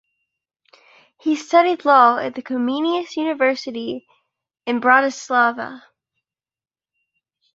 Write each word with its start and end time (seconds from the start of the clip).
He 1.21 1.35
studied 1.35 1.85
law 1.85 2.17
at 2.17 2.33
the 2.33 2.41
Comenius 2.41 3.15
University 3.17 4.07
in 4.65 4.81
Bratislava. 4.81 5.83